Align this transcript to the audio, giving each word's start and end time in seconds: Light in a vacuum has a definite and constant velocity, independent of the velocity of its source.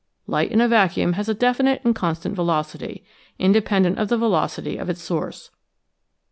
Light 0.25 0.51
in 0.51 0.61
a 0.61 0.67
vacuum 0.67 1.13
has 1.13 1.29
a 1.29 1.35
definite 1.35 1.79
and 1.85 1.93
constant 1.93 2.35
velocity, 2.35 3.03
independent 3.37 3.99
of 3.99 4.07
the 4.07 4.17
velocity 4.17 4.77
of 4.77 4.89
its 4.89 5.03
source. 5.03 5.51